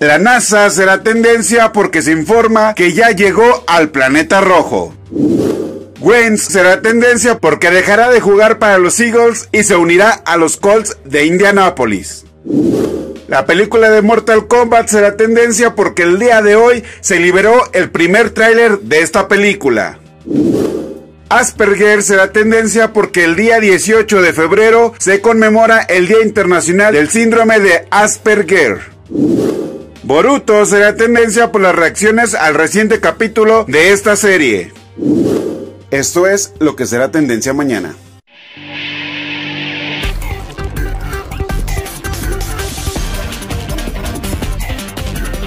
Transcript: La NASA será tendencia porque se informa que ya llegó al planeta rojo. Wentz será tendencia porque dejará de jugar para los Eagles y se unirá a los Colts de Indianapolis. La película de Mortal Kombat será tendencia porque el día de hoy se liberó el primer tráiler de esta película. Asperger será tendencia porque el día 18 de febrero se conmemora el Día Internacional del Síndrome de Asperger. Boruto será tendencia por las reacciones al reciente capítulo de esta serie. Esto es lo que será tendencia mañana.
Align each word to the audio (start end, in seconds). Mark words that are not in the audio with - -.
La 0.00 0.18
NASA 0.18 0.68
será 0.70 1.04
tendencia 1.04 1.72
porque 1.72 2.02
se 2.02 2.10
informa 2.10 2.74
que 2.74 2.92
ya 2.94 3.10
llegó 3.10 3.62
al 3.68 3.90
planeta 3.90 4.40
rojo. 4.40 4.92
Wentz 6.00 6.48
será 6.48 6.82
tendencia 6.82 7.38
porque 7.38 7.70
dejará 7.70 8.10
de 8.10 8.20
jugar 8.20 8.58
para 8.58 8.78
los 8.78 8.98
Eagles 8.98 9.48
y 9.52 9.62
se 9.62 9.76
unirá 9.76 10.10
a 10.10 10.36
los 10.36 10.56
Colts 10.56 10.96
de 11.04 11.26
Indianapolis. 11.26 12.24
La 13.28 13.46
película 13.46 13.90
de 13.90 14.02
Mortal 14.02 14.48
Kombat 14.48 14.88
será 14.88 15.16
tendencia 15.16 15.76
porque 15.76 16.02
el 16.02 16.18
día 16.18 16.42
de 16.42 16.56
hoy 16.56 16.82
se 17.00 17.20
liberó 17.20 17.70
el 17.72 17.90
primer 17.90 18.30
tráiler 18.30 18.80
de 18.80 19.02
esta 19.02 19.28
película. 19.28 20.00
Asperger 21.28 22.02
será 22.02 22.32
tendencia 22.32 22.92
porque 22.94 23.24
el 23.24 23.36
día 23.36 23.60
18 23.60 24.22
de 24.22 24.32
febrero 24.32 24.94
se 24.98 25.20
conmemora 25.20 25.82
el 25.82 26.08
Día 26.08 26.22
Internacional 26.22 26.94
del 26.94 27.10
Síndrome 27.10 27.60
de 27.60 27.86
Asperger. 27.90 28.78
Boruto 30.02 30.64
será 30.64 30.96
tendencia 30.96 31.52
por 31.52 31.60
las 31.60 31.74
reacciones 31.74 32.34
al 32.34 32.54
reciente 32.54 32.98
capítulo 33.00 33.66
de 33.68 33.92
esta 33.92 34.16
serie. 34.16 34.72
Esto 35.90 36.26
es 36.26 36.54
lo 36.60 36.76
que 36.76 36.86
será 36.86 37.10
tendencia 37.10 37.52
mañana. 37.52 37.94